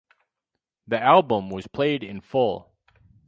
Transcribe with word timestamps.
The 0.87 0.99
album 0.99 1.51
was 1.51 1.67
played 1.67 2.03
in 2.03 2.21
full. 2.21 2.73